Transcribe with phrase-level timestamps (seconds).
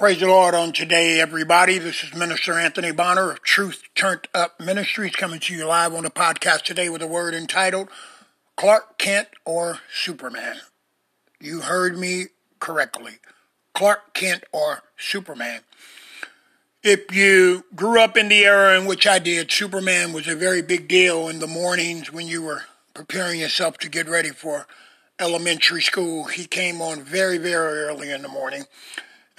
[0.00, 1.76] Praise the Lord on today, everybody.
[1.76, 6.04] This is Minister Anthony Bonner of Truth Turned Up Ministries coming to you live on
[6.04, 7.90] the podcast today with a word entitled
[8.56, 10.56] Clark Kent or Superman.
[11.38, 12.28] You heard me
[12.60, 13.18] correctly.
[13.74, 15.60] Clark Kent or Superman.
[16.82, 20.62] If you grew up in the era in which I did, Superman was a very
[20.62, 22.62] big deal in the mornings when you were
[22.94, 24.66] preparing yourself to get ready for
[25.18, 26.24] elementary school.
[26.24, 28.64] He came on very, very early in the morning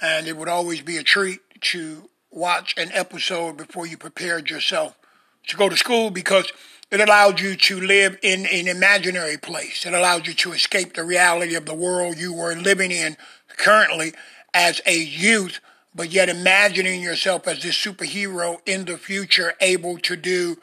[0.02, 4.98] and it would always be a treat to watch an episode before you prepared yourself
[5.46, 6.52] to go to school because
[6.90, 9.86] it allowed you to live in an imaginary place.
[9.86, 13.16] It allowed you to escape the reality of the world you were living in
[13.56, 14.12] currently
[14.52, 15.60] as a youth,
[15.94, 20.56] but yet imagining yourself as this superhero in the future, able to do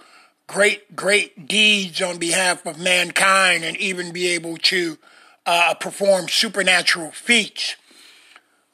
[0.47, 4.97] great, great deeds on behalf of mankind and even be able to
[5.45, 7.75] uh, perform supernatural feats.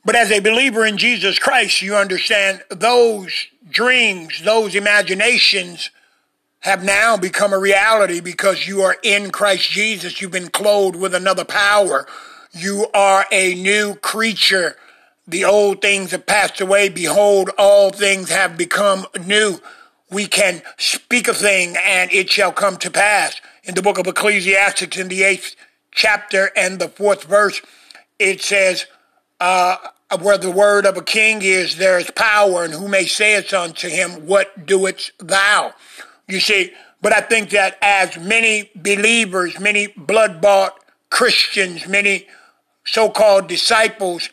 [0.05, 5.89] But as a believer in Jesus Christ, you understand those dreams, those imaginations
[6.59, 10.21] have now become a reality because you are in Christ Jesus.
[10.21, 12.07] You've been clothed with another power.
[12.53, 14.75] You are a new creature.
[15.27, 16.89] The old things have passed away.
[16.89, 19.59] Behold, all things have become new.
[20.11, 23.41] We can speak a thing and it shall come to pass.
[23.63, 25.55] In the book of Ecclesiastes, in the eighth
[25.91, 27.61] chapter and the fourth verse,
[28.19, 28.85] it says,
[29.39, 29.77] uh,
[30.21, 33.53] where the word of a king is, there is power, and who may say it
[33.53, 35.73] unto him, What doest thou?
[36.27, 42.27] You see, but I think that as many believers, many blood bought Christians, many
[42.85, 44.29] so called disciples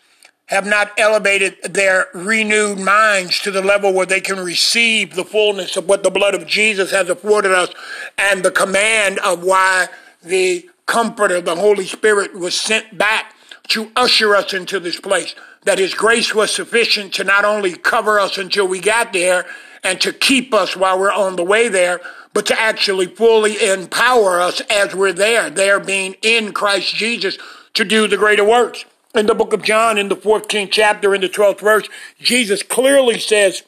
[0.46, 5.76] have not elevated their renewed minds to the level where they can receive the fullness
[5.76, 7.70] of what the blood of Jesus has afforded us
[8.18, 9.88] and the command of why
[10.22, 13.34] the Comforter, the Holy Spirit, was sent back
[13.68, 18.18] to usher us into this place that His grace was sufficient to not only cover
[18.18, 19.46] us until we got there
[19.84, 22.00] and to keep us while we're on the way there,
[22.34, 27.36] but to actually fully empower us as we're there, there being in Christ Jesus
[27.74, 28.84] to do the greater works.
[29.14, 31.88] In the book of John, in the 14th chapter, in the 12th verse,
[32.20, 33.62] Jesus clearly says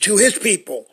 [0.00, 0.86] to his people,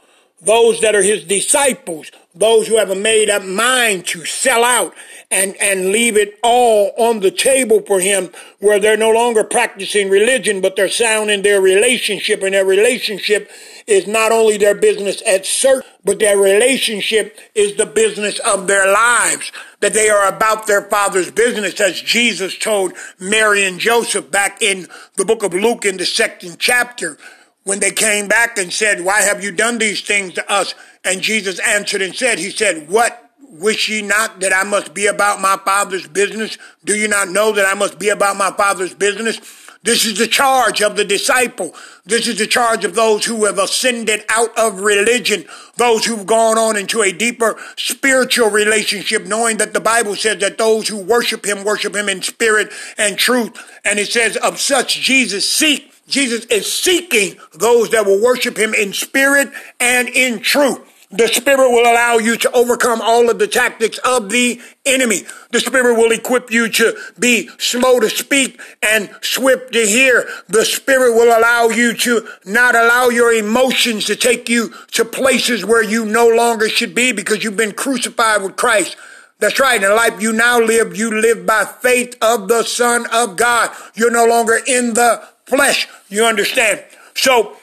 [0.44, 4.94] those that are his disciples, those who have made up mind to sell out
[5.32, 10.10] and, and leave it all on the table for him where they're no longer practicing
[10.10, 13.50] religion, but they're sound in their relationship and their relationship
[13.88, 18.92] is not only their business at certain, but their relationship is the business of their
[18.92, 24.62] lives, that they are about their father's business as Jesus told Mary and Joseph back
[24.62, 27.18] in the book of Luke in the second chapter
[27.64, 30.76] when they came back and said, why have you done these things to us?
[31.04, 35.06] And Jesus answered and said, he said, what wish ye not that I must be
[35.06, 36.58] about my father's business?
[36.84, 39.40] Do you not know that I must be about my father's business?
[39.84, 41.76] This is the charge of the disciple.
[42.06, 46.58] This is the charge of those who have ascended out of religion, those who've gone
[46.58, 51.46] on into a deeper spiritual relationship, knowing that the Bible says that those who worship
[51.46, 53.52] him worship him in spirit and truth.
[53.84, 58.74] And it says of such Jesus seek Jesus is seeking those that will worship him
[58.74, 59.50] in spirit
[59.80, 60.90] and in truth.
[61.14, 65.22] The Spirit will allow you to overcome all of the tactics of the enemy.
[65.52, 70.28] The Spirit will equip you to be slow to speak and swift to hear.
[70.48, 75.64] The Spirit will allow you to not allow your emotions to take you to places
[75.64, 78.98] where you no longer should be because you've been crucified with Christ.
[79.38, 79.76] That's right.
[79.76, 83.70] In the life you now live, you live by faith of the Son of God.
[83.94, 85.88] You're no longer in the flesh.
[86.10, 86.84] You understand?
[87.16, 87.56] So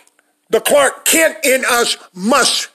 [0.51, 2.69] the Clark Kent in us must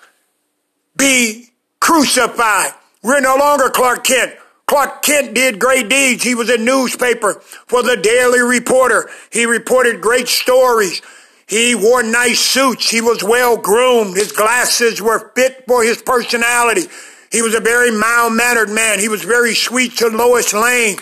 [0.98, 1.50] be
[1.80, 2.72] crucified.
[3.04, 4.34] We're no longer Clark Kent.
[4.68, 6.24] Clark Kent did great deeds.
[6.24, 7.36] He was a newspaper
[7.68, 9.10] for the Daily Reporter.
[9.32, 11.02] He reported great stories.
[11.48, 12.90] He wore nice suits.
[12.90, 14.16] He was well groomed.
[14.16, 16.88] His glasses were fit for his personality.
[17.32, 19.00] He was a very mild mannered man.
[19.00, 20.98] He was very sweet to Lois Lane.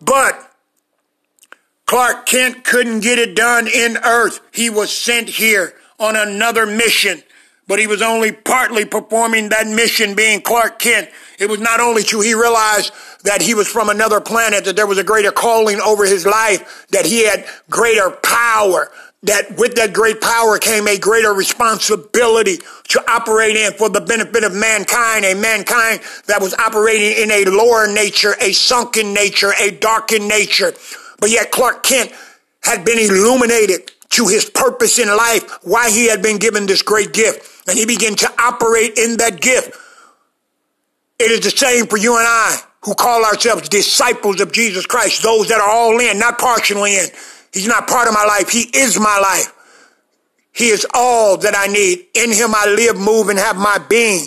[0.00, 0.53] But
[1.86, 4.40] Clark Kent couldn't get it done in earth.
[4.52, 7.22] He was sent here on another mission,
[7.66, 11.10] but he was only partly performing that mission being Clark Kent.
[11.38, 12.92] It was not only true, he realized
[13.24, 16.86] that he was from another planet, that there was a greater calling over his life,
[16.90, 18.90] that he had greater power,
[19.24, 22.58] that with that great power came a greater responsibility
[22.88, 27.44] to operate in for the benefit of mankind, a mankind that was operating in a
[27.50, 30.72] lower nature, a sunken nature, a darkened nature.
[31.24, 32.12] But yet Clark Kent
[32.62, 37.14] had been illuminated to his purpose in life, why he had been given this great
[37.14, 37.66] gift.
[37.66, 39.74] And he began to operate in that gift.
[41.18, 45.22] It is the same for you and I who call ourselves disciples of Jesus Christ,
[45.22, 47.06] those that are all in, not partially in.
[47.54, 48.50] He's not part of my life.
[48.50, 49.50] He is my life.
[50.52, 52.04] He is all that I need.
[52.12, 54.26] In him I live, move, and have my being.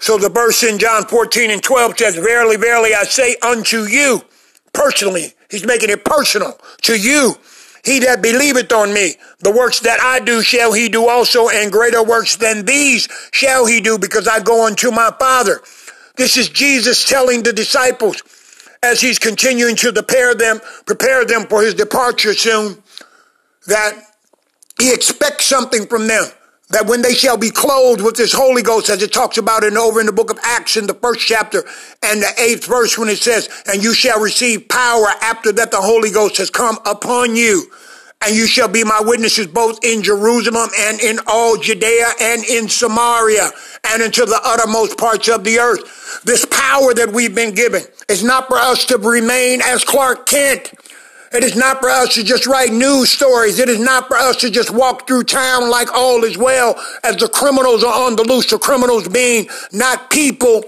[0.00, 4.22] So the verse in John 14 and 12 says, Verily, verily, I say unto you,
[4.72, 7.36] personally, he's making it personal, to you,
[7.84, 11.72] he that believeth on me, the works that I do shall he do also, and
[11.72, 15.60] greater works than these shall he do, because I go unto my Father.
[16.16, 18.22] This is Jesus telling the disciples
[18.82, 22.82] as he's continuing to prepare them, prepare them for his departure soon,
[23.66, 23.94] that
[24.80, 26.24] he expects something from them.
[26.72, 29.76] That when they shall be clothed with this Holy Ghost, as it talks about it
[29.76, 31.64] over in the book of Acts in the first chapter
[32.02, 35.80] and the eighth verse when it says, and you shall receive power after that the
[35.80, 37.70] Holy Ghost has come upon you.
[38.24, 42.68] And you shall be my witnesses both in Jerusalem and in all Judea and in
[42.68, 43.50] Samaria
[43.84, 46.22] and into the uttermost parts of the earth.
[46.24, 50.72] This power that we've been given is not for us to remain as Clark Kent
[51.34, 53.58] it is not for us to just write news stories.
[53.58, 57.16] It is not for us to just walk through town like all is well as
[57.16, 58.50] the criminals are on the loose.
[58.50, 60.64] The criminals being not people,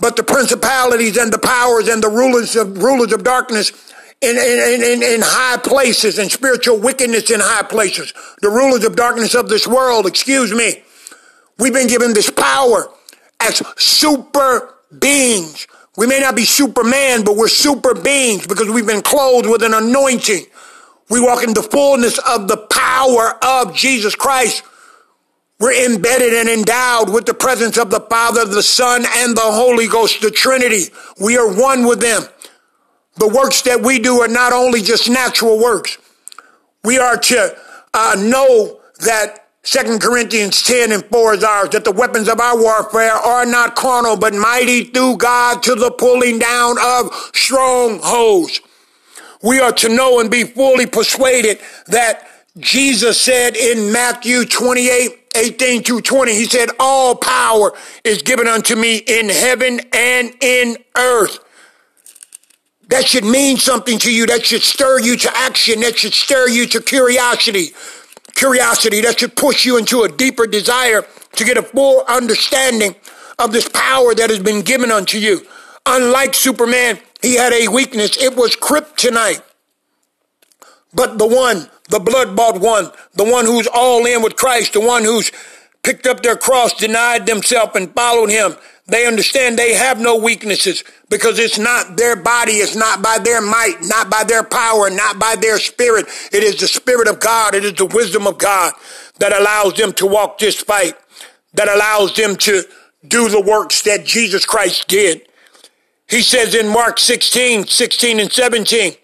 [0.00, 3.72] but the principalities and the powers and the rulers of rulers of darkness
[4.20, 8.12] in, in, in, in high places and spiritual wickedness in high places.
[8.42, 10.82] The rulers of darkness of this world, excuse me.
[11.58, 12.90] We've been given this power
[13.40, 15.66] as super beings
[15.96, 19.74] we may not be Superman, but we're super beings because we've been clothed with an
[19.74, 20.46] anointing.
[21.10, 24.62] We walk in the fullness of the power of Jesus Christ.
[25.58, 29.88] We're embedded and endowed with the presence of the Father, the Son, and the Holy
[29.88, 30.84] Ghost, the Trinity.
[31.20, 32.22] We are one with them.
[33.16, 35.98] The works that we do are not only just natural works.
[36.82, 37.56] We are to
[37.92, 42.58] uh, know that Second Corinthians 10 and 4 is ours, that the weapons of our
[42.58, 48.60] warfare are not carnal, but mighty through God to the pulling down of strongholds.
[49.42, 52.26] We are to know and be fully persuaded that
[52.58, 57.72] Jesus said in Matthew 28, 18 to 20, he said, all power
[58.02, 61.38] is given unto me in heaven and in earth.
[62.88, 64.26] That should mean something to you.
[64.26, 65.80] That should stir you to action.
[65.80, 67.68] That should stir you to curiosity
[68.34, 71.04] curiosity that should push you into a deeper desire
[71.36, 72.94] to get a full understanding
[73.38, 75.46] of this power that has been given unto you.
[75.86, 78.16] Unlike Superman, he had a weakness.
[78.16, 79.42] It was kryptonite.
[80.92, 84.80] But the one, the blood bought one, the one who's all in with Christ, the
[84.80, 85.30] one who's
[85.82, 88.56] picked up their cross, denied themselves, and followed him,
[88.90, 92.54] they understand they have no weaknesses because it's not their body.
[92.54, 96.06] It's not by their might, not by their power, not by their spirit.
[96.32, 97.54] It is the spirit of God.
[97.54, 98.72] It is the wisdom of God
[99.18, 100.94] that allows them to walk this fight,
[101.54, 102.64] that allows them to
[103.06, 105.22] do the works that Jesus Christ did.
[106.08, 108.94] He says in Mark 16, 16 and 17,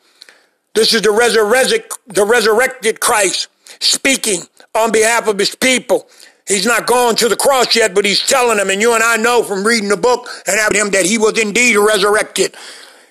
[0.75, 3.49] this is the resurrected, the resurrected Christ
[3.81, 4.43] speaking
[4.75, 6.09] on behalf of his people.
[6.47, 9.17] He's not gone to the cross yet, but he's telling them, and you and I
[9.17, 12.55] know from reading the book and having him that he was indeed resurrected.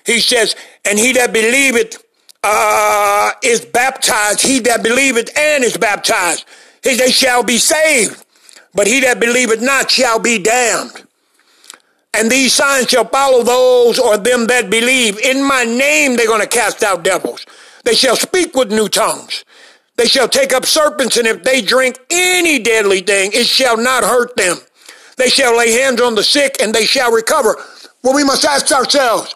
[0.06, 2.02] He says, and he that believeth
[2.42, 6.46] uh, is baptized, he that believeth and is baptized,
[6.82, 8.24] they shall be saved.
[8.74, 11.06] But he that believeth not shall be damned.
[12.14, 15.18] And these signs shall follow those or them that believe.
[15.18, 17.44] In my name they're going to cast out devils.
[17.84, 19.44] They shall speak with new tongues.
[19.96, 24.04] They shall take up serpents, and if they drink any deadly thing, it shall not
[24.04, 24.58] hurt them.
[25.16, 27.56] They shall lay hands on the sick, and they shall recover.
[28.02, 29.34] Well, we must ask ourselves,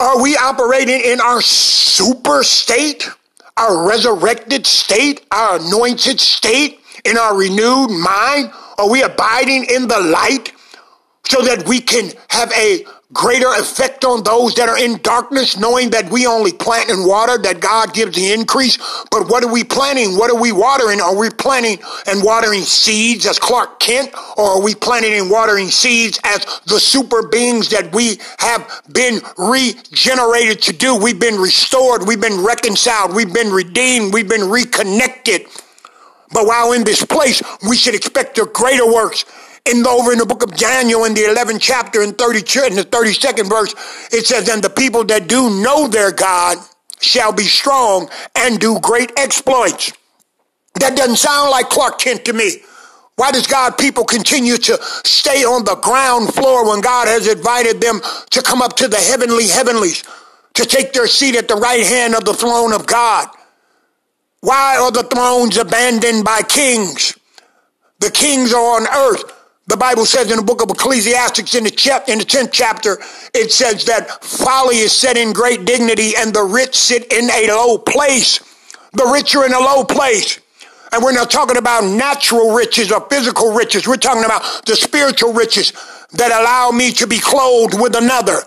[0.00, 3.08] are we operating in our super state,
[3.56, 8.52] our resurrected state, our anointed state, in our renewed mind?
[8.78, 10.52] Are we abiding in the light
[11.28, 15.90] so that we can have a greater effect on those that are in darkness, knowing
[15.90, 18.76] that we only plant and water, that God gives the increase.
[19.10, 20.16] But what are we planting?
[20.16, 21.00] What are we watering?
[21.00, 25.68] Are we planting and watering seeds as Clark Kent, or are we planting and watering
[25.68, 30.96] seeds as the super beings that we have been regenerated to do?
[30.96, 32.06] We've been restored.
[32.06, 33.14] We've been reconciled.
[33.14, 34.12] We've been redeemed.
[34.12, 35.46] We've been reconnected.
[36.30, 39.24] But while in this place, we should expect the greater works
[39.68, 42.82] in over in the book of Daniel in the 11th chapter and 32 in the
[42.82, 43.74] 32nd verse,
[44.12, 46.58] it says, and the people that do know their God
[47.00, 49.92] shall be strong and do great exploits.
[50.80, 52.62] That doesn't sound like Clark Kent to me.
[53.16, 57.80] Why does God people continue to stay on the ground floor when God has invited
[57.80, 60.04] them to come up to the heavenly heavenlies,
[60.54, 63.28] to take their seat at the right hand of the throne of God?
[64.40, 67.18] Why are the thrones abandoned by kings?
[67.98, 69.37] The kings are on earth
[69.68, 72.98] The Bible says in the book of Ecclesiastes in the, chap- in the 10th chapter,
[73.34, 77.48] it says that folly is set in great dignity and the rich sit in a
[77.48, 78.40] low place.
[78.94, 80.40] The rich are in a low place.
[80.90, 83.86] And we're not talking about natural riches or physical riches.
[83.86, 85.74] We're talking about the spiritual riches
[86.12, 88.40] that allow me to be clothed with another,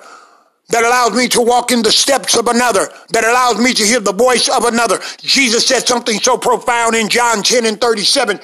[0.69, 3.99] that allows me to walk in the steps of another, that allows me to hear
[3.99, 4.99] the voice of another.
[5.19, 8.39] Jesus said something so profound in John 10 and 37.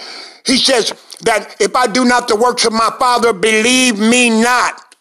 [0.47, 4.95] He says that if I do not the works of my Father, believe me not.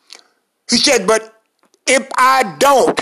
[0.69, 1.41] He said, but
[1.87, 2.99] if I don't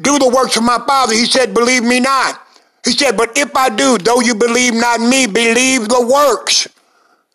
[0.00, 2.40] do the works of my Father, he said, believe me not.
[2.84, 6.66] He said, but if I do, though you believe not me, believe the works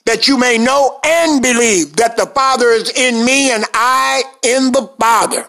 [0.05, 4.72] that you may know and believe that the Father is in me and I in
[4.72, 5.48] the Father.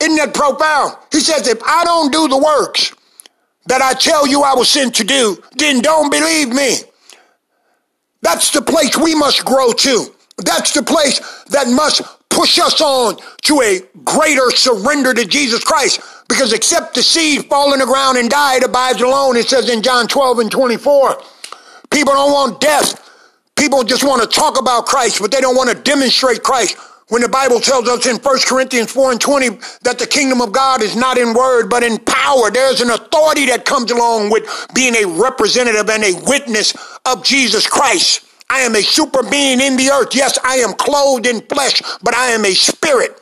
[0.00, 0.96] Isn't that profound?
[1.12, 2.92] He says, if I don't do the works
[3.66, 6.78] that I tell you I was sent to do, then don't believe me.
[8.22, 10.06] That's the place we must grow to.
[10.38, 16.00] That's the place that must push us on to a greater surrender to Jesus Christ.
[16.28, 19.36] Because except the seed fall in the ground and die, it abides alone.
[19.36, 21.20] It says in John 12 and 24.
[21.90, 23.04] People don't want death.
[23.56, 26.76] People just want to talk about Christ, but they don't want to demonstrate Christ.
[27.08, 29.48] When the Bible tells us in 1 Corinthians 4 and 20
[29.82, 33.46] that the kingdom of God is not in word, but in power, there's an authority
[33.46, 36.74] that comes along with being a representative and a witness
[37.06, 38.26] of Jesus Christ.
[38.50, 40.14] I am a super being in the earth.
[40.14, 43.18] Yes, I am clothed in flesh, but I am a spirit.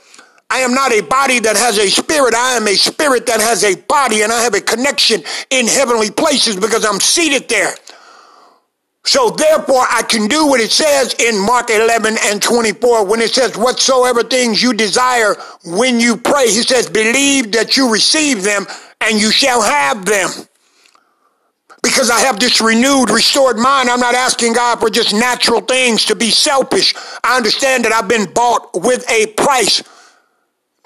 [0.50, 2.34] I am not a body that has a spirit.
[2.34, 6.10] I am a spirit that has a body and I have a connection in heavenly
[6.10, 7.74] places because I'm seated there.
[9.06, 13.30] So therefore I can do what it says in Mark 11 and 24 when it
[13.30, 16.46] says whatsoever things you desire when you pray.
[16.46, 18.66] He says believe that you receive them
[19.00, 20.28] and you shall have them
[21.84, 23.88] because I have this renewed, restored mind.
[23.88, 26.92] I'm not asking God for just natural things to be selfish.
[27.22, 29.84] I understand that I've been bought with a price.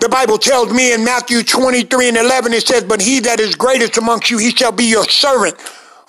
[0.00, 3.54] The Bible tells me in Matthew 23 and 11, it says, But he that is
[3.54, 5.56] greatest amongst you, he shall be your servant.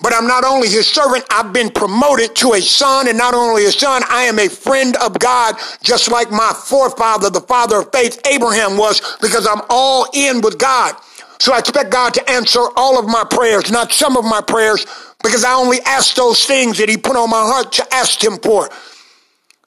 [0.02, 3.66] But I'm not only his servant, I've been promoted to a son, and not only
[3.66, 7.92] a son, I am a friend of God, just like my forefather, the father of
[7.92, 10.96] faith, Abraham was, because I'm all in with God.
[11.40, 14.86] So I expect God to answer all of my prayers, not some of my prayers,
[15.24, 18.38] because I only ask those things that He put on my heart to ask Him
[18.40, 18.70] for.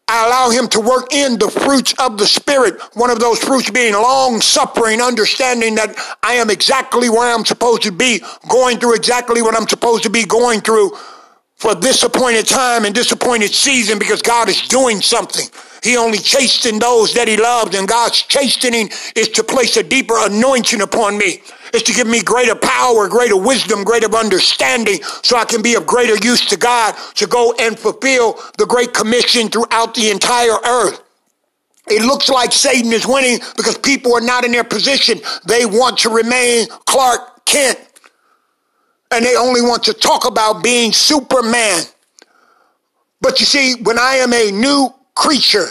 [0.06, 2.80] I allow him to work in the fruits of the Spirit.
[2.94, 7.82] One of those fruits being long suffering, understanding that I am exactly where I'm supposed
[7.82, 10.92] to be, going through exactly what I'm supposed to be going through
[11.56, 15.46] for this appointed time and this appointed season because God is doing something.
[15.82, 20.16] He only chastened those that he loved, and God's chastening is to place a deeper
[20.18, 21.42] anointing upon me.
[21.74, 25.88] It's to give me greater power, greater wisdom, greater understanding, so I can be of
[25.88, 31.02] greater use to God to go and fulfill the great commission throughout the entire earth.
[31.88, 35.18] It looks like Satan is winning because people are not in their position.
[35.46, 37.80] They want to remain Clark Kent.
[39.10, 41.82] And they only want to talk about being Superman.
[43.20, 45.66] But you see, when I am a new creature,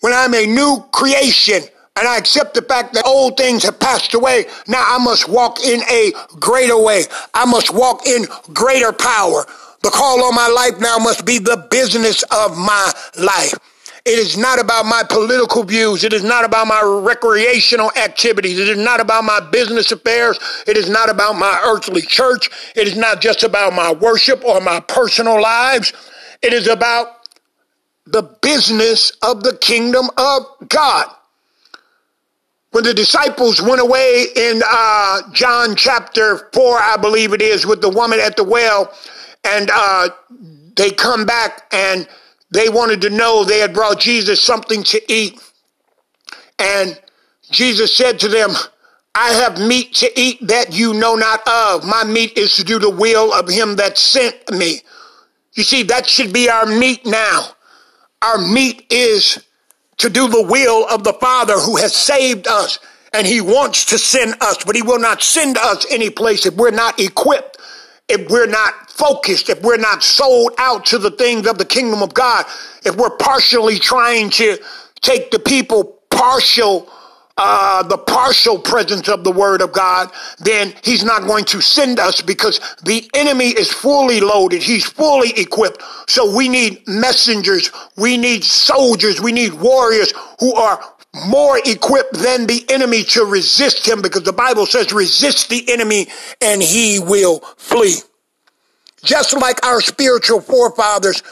[0.00, 1.62] when I'm a new creation,
[1.98, 5.60] and I accept the fact that old things have passed away, now I must walk
[5.64, 7.04] in a greater way.
[7.34, 9.44] I must walk in greater power.
[9.82, 13.54] The call on my life now must be the business of my life.
[14.04, 16.02] It is not about my political views.
[16.02, 18.58] It is not about my recreational activities.
[18.58, 20.38] It is not about my business affairs.
[20.66, 22.48] It is not about my earthly church.
[22.74, 25.92] It is not just about my worship or my personal lives.
[26.42, 27.28] It is about
[28.06, 31.06] the business of the kingdom of God.
[32.70, 37.80] When the disciples went away in uh, John chapter 4, I believe it is, with
[37.80, 38.92] the woman at the well,
[39.44, 40.10] and uh,
[40.76, 42.06] they come back and
[42.50, 45.40] they wanted to know they had brought Jesus something to eat.
[46.58, 47.00] And
[47.50, 48.50] Jesus said to them,
[49.14, 51.84] I have meat to eat that you know not of.
[51.84, 54.82] My meat is to do the will of him that sent me.
[55.54, 57.48] You see, that should be our meat now.
[58.22, 59.42] Our meat is
[59.98, 62.78] to do the will of the Father who has saved us.
[63.12, 66.54] And he wants to send us, but he will not send us any place if
[66.54, 67.58] we're not equipped,
[68.08, 72.02] if we're not focused, if we're not sold out to the things of the kingdom
[72.02, 72.44] of God,
[72.84, 74.58] if we're partially trying to
[75.00, 76.90] take the people partial
[77.40, 82.00] uh, the partial presence of the word of God, then he's not going to send
[82.00, 84.60] us because the enemy is fully loaded.
[84.60, 85.80] He's fully equipped.
[86.08, 87.70] So we need messengers.
[87.96, 89.20] We need soldiers.
[89.20, 90.82] We need warriors who are
[91.28, 96.08] more equipped than the enemy to resist him because the Bible says resist the enemy
[96.42, 97.98] and he will flee.
[99.04, 101.22] Just like our spiritual forefathers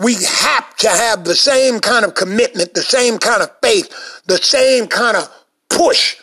[0.00, 4.38] we have to have the same kind of commitment, the same kind of faith, the
[4.38, 5.28] same kind of
[5.70, 6.16] push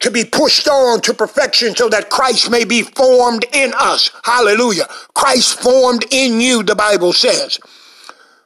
[0.00, 4.10] to be pushed on to perfection so that Christ may be formed in us.
[4.24, 4.86] Hallelujah.
[5.14, 7.58] Christ formed in you, the Bible says.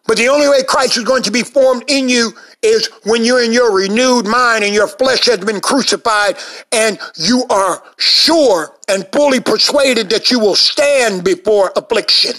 [0.07, 3.43] But the only way Christ is going to be formed in you is when you're
[3.43, 6.37] in your renewed mind and your flesh has been crucified
[6.73, 12.35] and you are sure and fully persuaded that you will stand before affliction,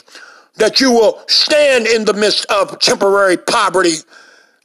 [0.58, 3.96] that you will stand in the midst of temporary poverty,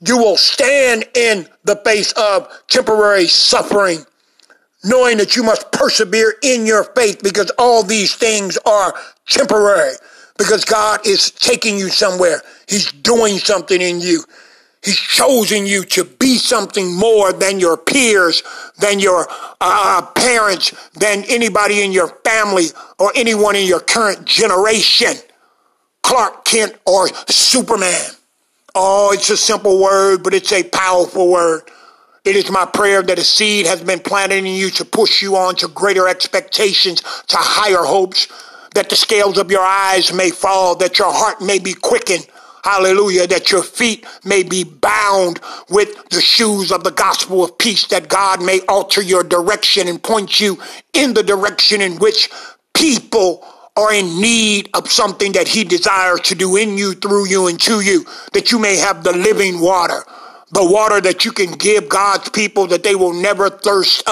[0.01, 4.05] you will stand in the face of temporary suffering,
[4.85, 8.95] knowing that you must persevere in your faith because all these things are
[9.27, 9.95] temporary
[10.39, 12.43] because God is taking you somewhere.
[12.69, 14.23] He's doing something in you.
[14.85, 18.43] He's chosen you to be something more than your peers,
[18.79, 19.27] than your
[19.61, 22.67] uh, parents, than anybody in your family
[22.99, 25.15] or anyone in your current generation.
[26.05, 28.11] Clark Kent or Superman.
[28.81, 31.63] Oh, it's a simple word, but it's a powerful word.
[32.25, 35.35] It is my prayer that a seed has been planted in you to push you
[35.37, 38.29] on to greater expectations, to higher hopes,
[38.75, 42.29] that the scales of your eyes may fall, that your heart may be quickened.
[42.63, 43.27] Hallelujah.
[43.27, 48.09] That your feet may be bound with the shoes of the gospel of peace, that
[48.09, 50.57] God may alter your direction and point you
[50.93, 52.31] in the direction in which
[52.75, 53.45] people
[53.79, 57.61] are in need of something that he desires to do in you, through you, and
[57.61, 60.03] to you, that you may have the living water,
[60.51, 64.03] the water that you can give God's people that they will never thirst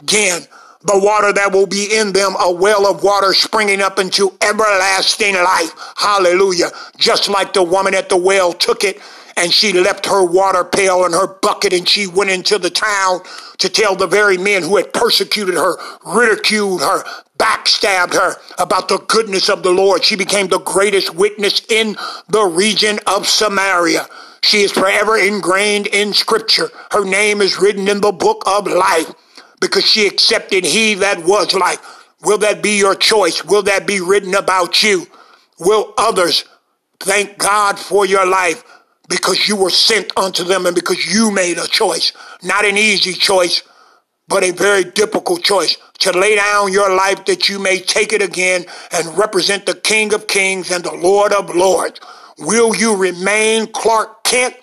[0.00, 0.42] again
[0.82, 5.34] the water that will be in them, a well of water springing up into everlasting
[5.34, 5.72] life.
[5.96, 6.70] Hallelujah.
[6.96, 8.98] Just like the woman at the well took it
[9.36, 13.20] and she left her water pail and her bucket and she went into the town
[13.58, 17.02] to tell the very men who had persecuted her, ridiculed her,
[17.38, 20.04] backstabbed her about the goodness of the Lord.
[20.04, 21.96] She became the greatest witness in
[22.28, 24.06] the region of Samaria.
[24.42, 26.70] She is forever ingrained in scripture.
[26.90, 29.12] Her name is written in the book of life
[29.60, 31.80] because she accepted he that was like.
[32.22, 33.44] Will that be your choice?
[33.44, 35.06] Will that be written about you?
[35.58, 36.44] Will others
[36.98, 38.62] thank God for your life
[39.10, 42.12] because you were sent unto them and because you made a choice?
[42.42, 43.62] Not an easy choice,
[44.28, 48.22] but a very difficult choice to lay down your life that you may take it
[48.22, 52.00] again and represent the King of Kings and the Lord of Lords.
[52.38, 54.54] Will you remain Clark Kent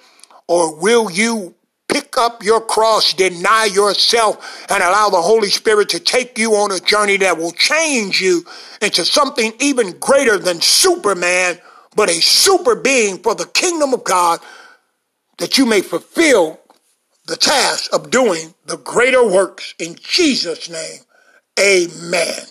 [0.47, 1.53] or will you
[1.87, 6.71] pick up your cross, deny yourself, and allow the Holy Spirit to take you on
[6.71, 8.45] a journey that will change you
[8.81, 11.59] into something even greater than Superman,
[11.97, 14.39] but a super being for the kingdom of God,
[15.39, 16.61] that you may fulfill
[17.25, 21.01] the task of doing the greater works in Jesus' name.
[21.59, 22.45] Amen.